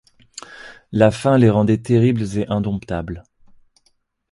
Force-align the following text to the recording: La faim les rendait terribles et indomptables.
La 0.91 1.11
faim 1.11 1.37
les 1.37 1.51
rendait 1.51 1.77
terribles 1.77 2.23
et 2.35 2.47
indomptables. 2.47 3.21